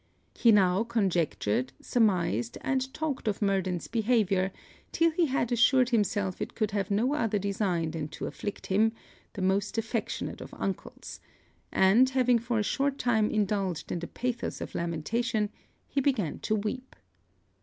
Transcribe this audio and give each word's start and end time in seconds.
He 0.33 0.51
now 0.51 0.83
conjectured, 0.83 1.73
surmised, 1.79 2.57
and 2.61 2.91
talked 2.91 3.27
of 3.27 3.39
Murden's 3.39 3.87
behaviour, 3.87 4.51
till 4.91 5.11
he 5.11 5.27
had 5.27 5.51
assured 5.51 5.89
himself 5.91 6.41
it 6.41 6.55
could 6.55 6.71
have 6.71 6.89
no 6.89 7.13
other 7.13 7.37
design 7.37 7.91
than 7.91 8.07
to 8.07 8.25
afflict 8.25 8.65
him, 8.65 8.93
the 9.33 9.43
most 9.43 9.77
affectionate 9.77 10.41
of 10.41 10.55
uncles; 10.57 11.19
and, 11.71 12.09
having 12.09 12.39
for 12.39 12.57
a 12.57 12.63
short 12.63 12.97
time 12.97 13.29
indulged 13.29 13.91
in 13.91 13.99
the 13.99 14.07
pathos 14.07 14.59
of 14.59 14.73
lamentation, 14.73 15.51
he 15.87 16.01
began 16.01 16.39
to 16.39 16.55
weep. 16.55 16.95